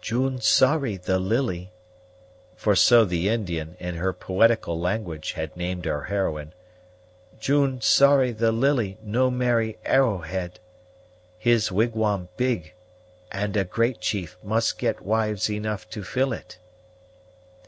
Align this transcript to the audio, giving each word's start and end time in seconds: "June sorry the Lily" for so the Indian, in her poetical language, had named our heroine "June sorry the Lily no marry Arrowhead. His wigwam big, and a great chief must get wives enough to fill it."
"June 0.00 0.40
sorry 0.40 0.96
the 0.96 1.18
Lily" 1.18 1.72
for 2.54 2.76
so 2.76 3.04
the 3.04 3.28
Indian, 3.28 3.76
in 3.80 3.96
her 3.96 4.12
poetical 4.12 4.78
language, 4.78 5.32
had 5.32 5.56
named 5.56 5.88
our 5.88 6.04
heroine 6.04 6.52
"June 7.40 7.80
sorry 7.80 8.30
the 8.30 8.52
Lily 8.52 8.96
no 9.02 9.28
marry 9.28 9.78
Arrowhead. 9.84 10.60
His 11.36 11.72
wigwam 11.72 12.28
big, 12.36 12.74
and 13.32 13.56
a 13.56 13.64
great 13.64 14.00
chief 14.00 14.38
must 14.40 14.78
get 14.78 15.00
wives 15.02 15.50
enough 15.50 15.90
to 15.90 16.04
fill 16.04 16.32
it." 16.32 16.60